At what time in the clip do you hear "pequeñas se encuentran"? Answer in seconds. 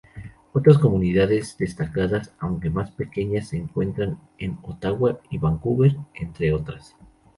2.89-4.17